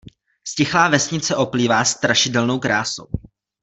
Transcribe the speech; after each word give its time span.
Ztichlá 0.43 0.87
vesnice 0.89 1.35
oplývá 1.35 1.85
strašidelnou 1.85 2.59
krásou. 2.59 3.05